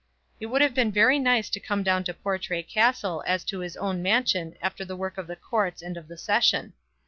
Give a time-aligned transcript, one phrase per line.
[0.39, 3.77] It would have been very nice to come down to Portray Castle as to his
[3.77, 6.73] own mansion after the work of the courts and of the session.